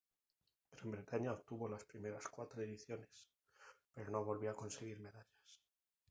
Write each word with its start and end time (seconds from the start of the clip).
Gran 0.71 0.89
Bretaña 0.89 1.31
obtuvo 1.31 1.69
las 1.69 1.85
primeras 1.85 2.27
cuatro 2.27 2.63
ediciones 2.63 3.29
pero 3.93 4.09
no 4.09 4.23
volvió 4.25 4.49
a 4.49 4.55
conseguir 4.55 4.99
medallas. 4.99 5.61